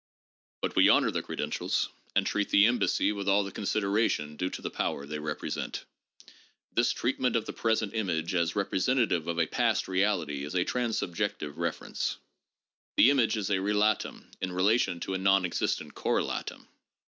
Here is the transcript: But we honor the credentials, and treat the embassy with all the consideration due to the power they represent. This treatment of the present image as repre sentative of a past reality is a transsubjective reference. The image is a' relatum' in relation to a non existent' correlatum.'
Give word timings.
But 0.63 0.75
we 0.75 0.89
honor 0.89 1.11
the 1.11 1.21
credentials, 1.21 1.89
and 2.15 2.25
treat 2.25 2.49
the 2.49 2.65
embassy 2.65 3.11
with 3.11 3.29
all 3.29 3.43
the 3.43 3.51
consideration 3.51 4.35
due 4.35 4.49
to 4.49 4.61
the 4.63 4.71
power 4.71 5.05
they 5.05 5.19
represent. 5.19 5.85
This 6.73 6.91
treatment 6.91 7.35
of 7.35 7.45
the 7.45 7.53
present 7.53 7.93
image 7.93 8.33
as 8.33 8.53
repre 8.53 8.81
sentative 8.81 9.27
of 9.27 9.37
a 9.37 9.45
past 9.45 9.87
reality 9.87 10.43
is 10.43 10.55
a 10.55 10.65
transsubjective 10.65 11.53
reference. 11.55 12.17
The 12.97 13.11
image 13.11 13.37
is 13.37 13.51
a' 13.51 13.57
relatum' 13.61 14.23
in 14.41 14.51
relation 14.53 14.99
to 15.01 15.13
a 15.13 15.19
non 15.19 15.45
existent' 15.45 15.93
correlatum.' 15.93 16.67